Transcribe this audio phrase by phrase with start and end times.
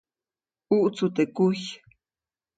[0.75, 1.65] ʼUʼtsu teʼ kujy.